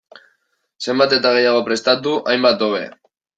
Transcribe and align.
Zenbat 0.85 1.13
eta 1.17 1.33
gehiago 1.35 1.61
prestatu, 1.67 2.15
hainbat 2.33 2.65
hobe. 2.71 2.83